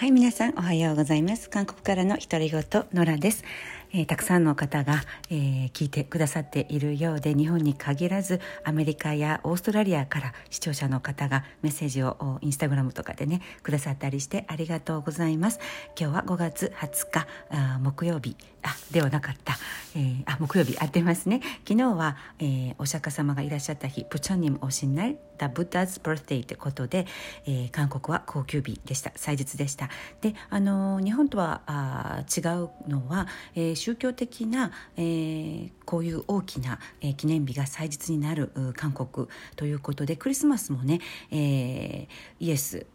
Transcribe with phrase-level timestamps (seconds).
[0.00, 1.50] はい皆さんおはようございます。
[1.50, 2.62] 韓国からの独り言
[2.94, 3.44] ノラです。
[3.92, 15.58] えー、たくさんの方が、えー、聞いてくださっているようで日本に限らずアメリカやオーストラリアから視聴者の方がメッセージをインスタグラムとかでねくださったりしてありがとうございます。
[15.98, 18.36] 今日は5月20日あ木曜日。
[18.62, 19.56] あではなかった、
[19.96, 20.76] えー、あ木曜日。
[20.78, 21.40] 合ってますね。
[21.66, 27.06] 昨日は、えー、お釈迦様がいらっしゃった日プチョニムおしんない The Buddha's Birthday ってことで、
[27.46, 29.12] えー、韓国は高級日でした。
[29.16, 29.88] 祭日でした。
[30.20, 42.86] であの日本とはあ違うのは、えー、宗教的な、えー、こういう大きな、えー、記念日が祭日になる韓国ということでクリスマスもね、えー、イエス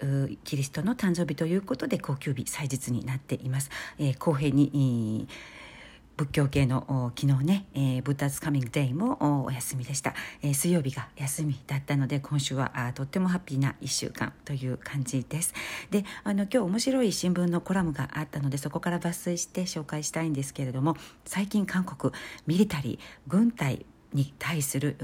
[0.43, 3.71] キリストの誕生日ということで高級日祭日になっています。
[3.97, 5.27] えー、公平に、
[6.17, 15.53] 仏教系の昨日ね、えー、ブッダズカミングデイもお休みでした、えー、水曜日が休みだったので今週はあとってもハッピーな1週間という感じです。
[15.91, 20.95] であの今日面白い新聞のコラムがあったのでそこから抜粋して紹介したいんですけれども
[21.25, 22.13] 最近韓国
[22.47, 24.95] ミリタリー軍隊に対する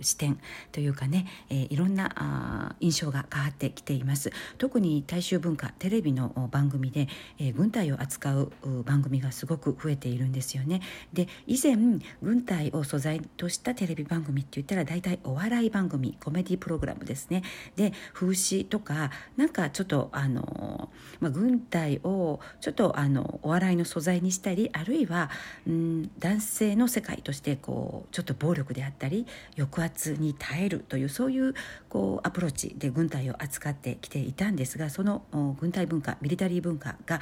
[0.00, 0.38] 視点
[0.72, 4.30] というかね、えー、いろんなあ印象が変わってきています。
[4.58, 8.52] 特に大衆文化テレビの番組で、えー、軍隊を扱う
[8.84, 10.80] 番組がすごく増えているんですよね。
[11.12, 11.76] で以前
[12.22, 17.42] 軍隊を素材としたテレビ番組って言ったら大体お笑い番組コメディプログラムですね。
[17.76, 25.30] で風刺とかなんかちょっとあの、まあ、軍隊をちょっとあのお笑いの素材にしたりあるいは、
[25.66, 31.54] うん、男性の世界としてこうちょっと暴力であったり抑圧に耐えるというそういう
[31.88, 35.22] こうアプローチで軍隊を扱ってきていたんですがその
[35.58, 37.20] 軍隊文化ミリタリー文化が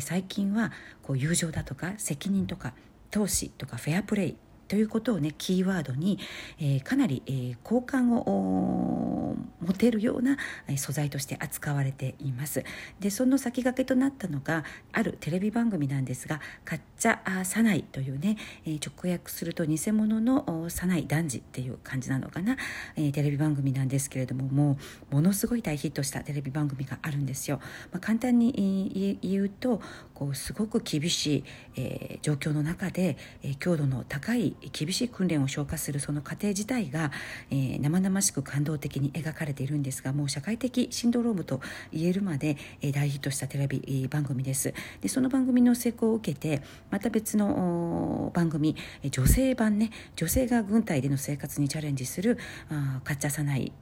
[0.00, 2.74] 最近はこう友情だとか責任とか
[3.10, 4.36] 投資とかフェアプレイ
[4.74, 6.18] ということをねキーワードに、
[6.58, 10.36] えー、かなり、えー、好感を持てるような
[10.76, 12.64] 素材として扱われています。
[12.98, 18.36] でその先駆けとなったのがあるテレビ番組なんですが「カッチャサナイ」というね、
[18.66, 22.56] えー、直訳すると偽物のサナイ男児っていう感じなのかな、
[22.96, 24.76] えー、テレビ番組なんですけれどもも
[25.12, 27.60] うものすごい大ヒットしたテレビ番組があるんですよ、
[27.92, 29.80] まあ、簡単に言うと
[30.14, 31.44] こうすごく厳しい、
[31.76, 37.10] えー、状況の中で、えー、強度の高い厳しい訓練を消化するその過程自体が、
[37.50, 41.60] えー、生々しく感動的に描かれているんですがもう社会的シンドロームと
[41.92, 44.74] 言えるまで、えー、大ヒットしたテレビ番組です。
[45.00, 48.76] でその番組の成功を受けてまた別の番組
[49.10, 52.38] 女性版ね女性が軍隊での生活にチャレンジする
[52.70, 53.72] 「あ 가짜 사나이」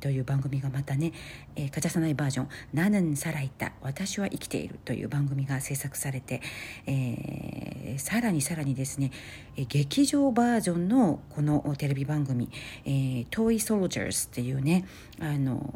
[0.00, 1.12] という番組がまたね、
[1.56, 6.40] えー、가짜 사나이 バージョン「나는 살아있다 私は生きている」という番組が制作されて、
[6.86, 9.10] えー、さらにさらにですね
[9.56, 12.48] 劇場バージョンのこのテレビ番組
[12.84, 14.84] 「えー、 Toy Soldiers」っていうね
[15.18, 15.74] あの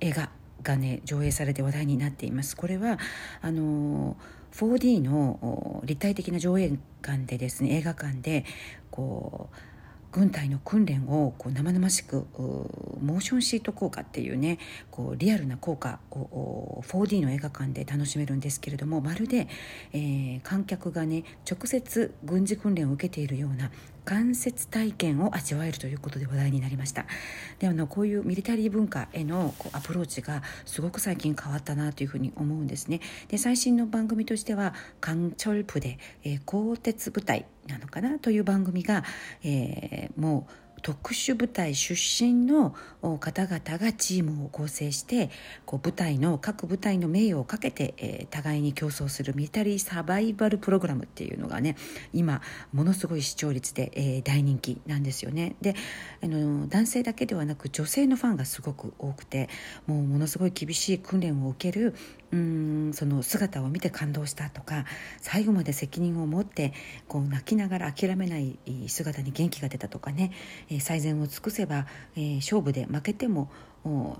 [0.00, 0.30] 映画
[0.62, 2.56] がね上映されて話題になっています。
[2.56, 2.98] これは
[3.42, 4.16] あの
[4.52, 8.44] 4D の立体的な上映館でですね映画館で
[8.90, 9.73] こう
[10.14, 14.60] 軍隊の訓練をこう生々しくモーションシート効果っていうね
[14.92, 19.48] こうリアルな効果を 4D の映画館で楽しめるんですけれどもまるで、
[19.92, 23.72] えー、観客がね直接軍事訓練を受けているような
[24.04, 27.06] 間接体験を味わえるということで話題になりました。
[27.58, 33.00] であのこういうミリタリー文化へのこうアプローチがすごく最近変わったなというふうに思うんですね。
[33.28, 39.04] で最新の番組としては「カンチョルプで」えー、鋼鉄部隊なのかなという番組が、
[39.42, 42.74] えー、もう特殊部隊出身の
[43.18, 45.30] 方々がチームを構成して
[45.64, 51.76] こう部隊の各部隊の名誉をかけて、えー、互いに競争するミリタリーサバイバルプログラムっていうのがね
[52.12, 52.42] 今
[52.74, 55.56] ものすごい視聴率で、えー、大人気なんですよね。
[55.62, 55.74] で
[56.22, 59.48] あの男性だけではなく女性のファンがすごく多くて
[59.86, 61.94] もうものすごい厳しい訓練を受ける
[62.30, 64.84] うんその姿を見て感動したとか
[65.20, 66.72] 最後まで責任を持って
[67.06, 68.58] こう泣きながら諦めない
[68.88, 70.32] 姿に元気が出たとかね、
[70.80, 71.86] 最善を尽くせば、
[72.16, 73.50] え、勝負で負けても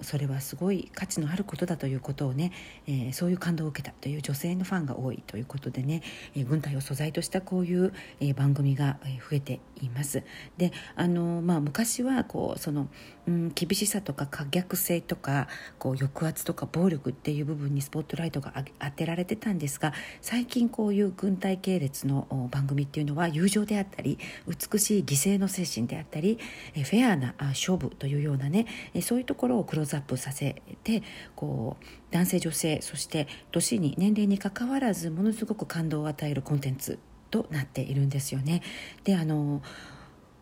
[0.03, 2.53] それはすごい価値のあることだということをね、
[2.87, 6.03] えー、そういう感動を受けたという女性のファンが多いということでね、
[6.37, 8.99] えー、軍隊を素材としたこういう、えー、番組が
[9.31, 10.23] 増えています。
[10.59, 12.89] であの、まあ、昔はこうその、
[13.27, 26.39] うん、厳しさとか可逆性とかこう抑圧とか暴力っていう部分にスポットライトが当てられてたんですが最近こういう軍隊系列の番組っていうのは友情であったり美しい犠牲の精神であったり
[26.75, 31.03] えフェアな勝負というようなねえそういうところをクローズアップさせて
[31.35, 36.99] こう男性女性そして年に年齢にかかわらずものすごく感動を与えるコンテンツ
[37.31, 38.63] となっているんですよね。
[39.03, 39.63] であの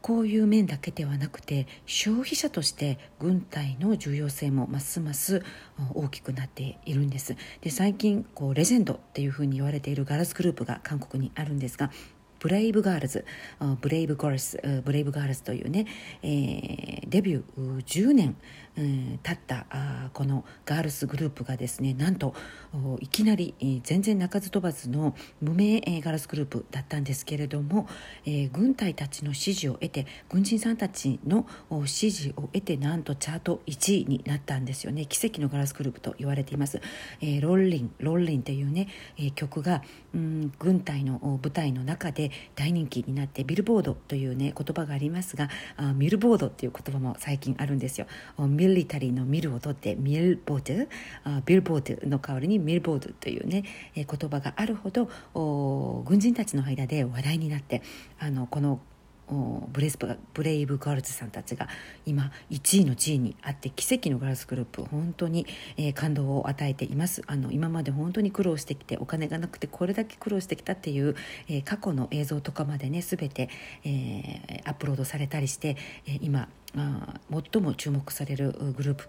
[0.03, 5.45] こういう面だけではなくて消費者として軍隊の重要性もますます
[5.95, 11.93] 大きくなっているんですで最近こうレジェンドっていうふうに言われているガールズグループが韓国にあるんですが
[12.41, 13.25] Brave Girls
[13.81, 15.87] Brave Girls Brave Girls というね、
[16.25, 18.37] えー、デビュー10年、
[18.77, 22.35] うん、経ったあこのガールズグループがですねなんと
[23.01, 23.55] いきなり、
[23.85, 27.87] 全然鳴かず飛ばずの無名、ガールズグループだったんですけれども、
[28.25, 31.47] え、軍隊たちの支持を得て軍人さんたちの
[31.85, 35.05] 支持を得てなんとチャート1位になったんですよね。
[35.07, 36.81] 奇跡のガールズグループと言われています、
[37.21, 39.83] え、ロッリンロッリンというね、え、曲が、
[40.15, 48.07] うん、軍隊の舞台の中で大人気になってビルボードというね言葉がありますがあミルボードっていう言葉も最近あるんですよ。
[48.69, 50.87] リタリーのミルを取ってミルボー
[51.31, 53.65] ドビルボードの代わりにミルボードというね、
[53.95, 55.09] え言葉があるほど
[56.05, 57.83] 軍人たちの間で話題になって
[58.19, 58.81] あのこの
[59.73, 59.99] ブレス
[60.35, 61.69] Brave Girls さんたちが
[62.05, 67.23] 今1位の地位にあって奇跡のガールズグループ本当に、えー、感動を与えています。
[67.27, 71.15] あの今まで本当に苦労してきてお金がなくてこれだけ苦労してきたっていう、
[71.49, 73.49] えー、過去の映像とかまでね全て、
[73.85, 75.77] えー、アップロードされたりして、
[76.07, 79.09] え今最も注目されるグループ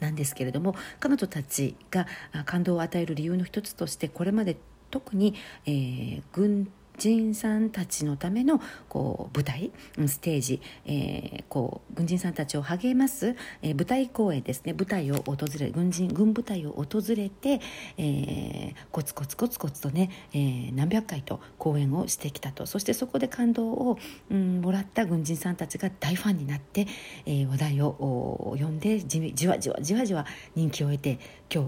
[0.00, 2.06] なんですけれども彼女たちが
[2.44, 4.56] 感動を与える理由の一つとしてこれまで
[4.90, 5.34] 特に、
[5.66, 9.70] えー、軍人さんたちのためのこう舞台
[10.06, 14.72] ステージ、えー、こう軍人さんたちを励ます、えー、舞台公演ですね。
[14.72, 17.60] 舞台を訪れ軍人軍部隊を訪れて、
[17.98, 22.66] えー、コツコツコツコツとね、えー、何百回と公演をしてきたと。
[22.66, 23.98] そしてそこで感動を、
[24.30, 26.86] うん、もらった軍人さんたちが大ファンになって、
[27.26, 31.18] えー、話題を呼んでじじわじわじわじわ人気を得て
[31.52, 31.64] 今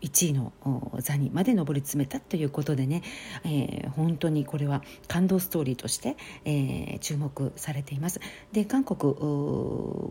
[0.00, 0.52] 日1位の
[0.98, 3.02] 座にまで上り詰めたということでね、
[3.44, 8.20] えー、本当にこれは感動ストーリーとして、えー、注目されています。
[8.52, 9.14] で韓国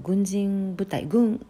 [0.03, 1.45] 軍人部隊軍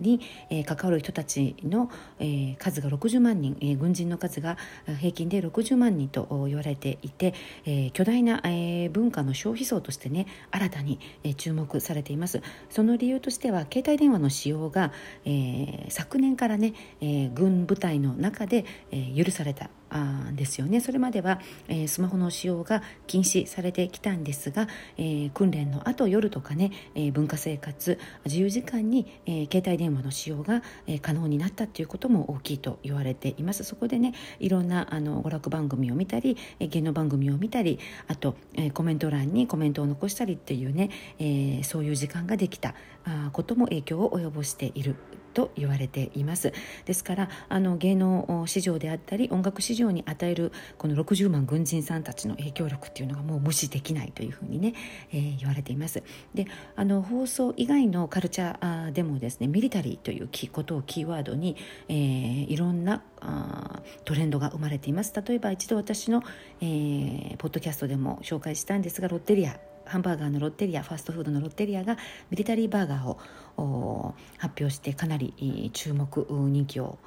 [0.00, 0.20] に、
[0.50, 4.56] えー、関わる人たちの、えー、数が60万人、えー、軍人の数が
[4.98, 7.34] 平均で60万人と言われていて、
[7.64, 12.42] えー、巨大な、えー、文化の消費層としてね新たに、えー、注目されています。
[12.70, 14.92] その理由としては携帯電話の使用が、
[15.24, 20.80] えー、昨年からね、えー、軍部隊の中で、えー、許されたあですよね。
[20.80, 24.66] それまでは、えー、スマホの使用が禁止されてきたんですが、
[24.96, 33.64] えー、訓練のあと夜とかね、え、文化生活自由時間に、え携帯電話の使用が、え可能になったということも大きいと言われています。
[33.64, 37.78] そこでねいろんなあの娯楽番組を見たり、え芸能番組を見たり
[38.08, 42.74] あと、えコメント欄にコメントを残したりっていうね、えそういう時間ができた
[43.04, 44.96] あことも影響を及ぼしている
[45.32, 46.52] と言われています。
[46.84, 54.74] ですからあの芸能市場であったり音楽市場に与えるこの60万軍人さんたちの影響力っていうのがもう無視できないというふうにね、
[55.12, 56.02] えー、言われています。
[56.34, 56.46] で
[56.76, 61.56] あの放送以外のカルチャーでもですねミリタリーということをキーワードに、
[61.88, 65.12] えー、いろんなあトレンドが生まれています。
[65.26, 66.22] 例えば一度私の、
[66.60, 69.58] えー、ポッドキャストでも紹介したんですがロッテリア
[69.92, 71.98] ハンバーガーのロッテリアファストフードのロッテリアが
[72.30, 76.98] ミリタリーバーガーを発表してかなり注目人気を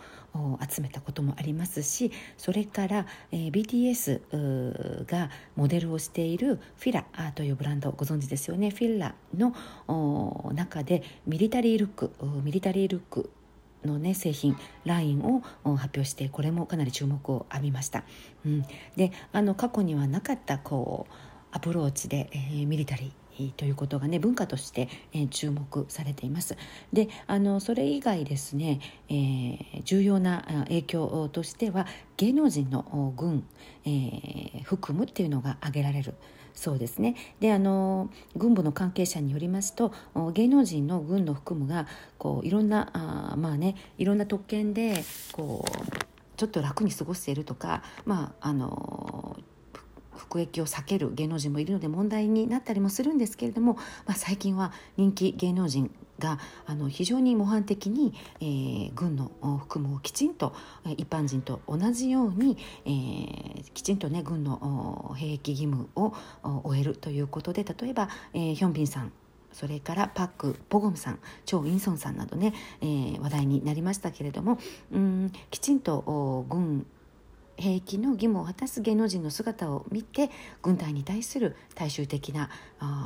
[0.69, 12.11] 集めたこともありますしそれから、えー、BTS がモデルをしているフィラというブランドご存知ですよねフィラの中でミリタリールック
[12.43, 13.31] ミリタリールック
[13.83, 15.41] のね製品ラインを
[15.75, 18.03] 発表してこれもかなり注目を浴びました。
[18.45, 26.57] うん、であの過去にはなかったこうアプローチで、えー、ミリタリーということがね文化として、えー、注目されています。
[26.91, 33.47] であのそれ以外ですね、えー、重要な影響としては芸能人の軍、
[33.85, 36.13] えー、含むっていうのが挙げられる。
[36.53, 37.15] そうですね。
[37.39, 39.93] であの軍部の関係者によりますと
[40.33, 46.05] 芸能人の軍の含むがこういろんなあまあねいろんな特権でこう
[46.37, 49.14] ちょっと楽に過ごしているとかまああの
[50.17, 53.73] 服役を避ける芸能人もいるので問題になったりもするんですけれども、
[54.05, 60.53] まあ、最近は人気芸能人があの非常に模範的に、えー、軍の服務をきちんと
[60.97, 66.13] 一般人と同じように、えー、きちんとね軍の兵役義務を
[66.63, 69.11] 終えるということで例えば、えー、ヒョンビンさん
[69.51, 74.59] それからパック・ポゴムさんチョウ・インソンさんなどね、えー、話題になりましたけれども
[74.91, 76.85] うんきちんと軍
[77.57, 80.29] 兵役の義務を果たす芸能人の姿を見て
[80.61, 82.49] 軍隊に対する大衆的な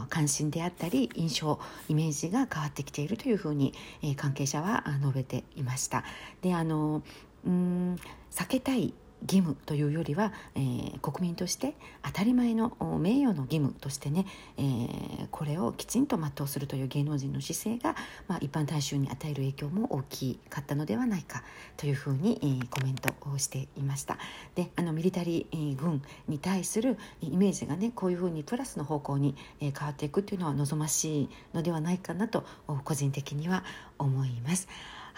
[0.10, 6.03] 関心であったり印象イメージが変わってきているというふうに、えー、関係者は述べていました。
[6.41, 7.01] であの
[7.46, 7.96] うん
[8.32, 14.26] 避けたい義務というよりは、えー、国民として当たり前の名誉の義務としてね、
[14.58, 17.96] えー、これをきちんと全うするという芸能人の姿勢が、
[18.28, 21.44] まあ、一般大衆に与える影響も大きかったのではないか
[21.78, 24.18] というふうに、えー、コメントをしていました
[24.56, 32.46] であのミリタリー軍に対するイメージがねこういうふうにプラスの方向に、え変わっていくというのは望ましいのではないかなと
[32.84, 33.64] 個人的には
[33.98, 34.68] 思います。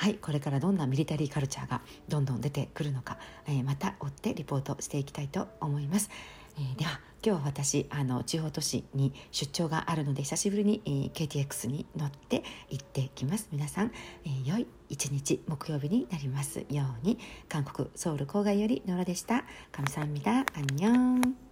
[0.00, 6.11] はいこれからどんなミリタリーカルチャーがどんどん出てくるのか、えー、また追ってリポートしていきたいと思います、
[6.58, 13.92] えー、では今日は私あの地方都市に出張があるので久しぶりに、えー、KTX に乗って行ってきます皆さん、
[14.25, 17.18] えー、良い一日木曜日になりますように
[17.49, 21.50] 韓国ソウル郊外よりノラでした감사합니다アンニョン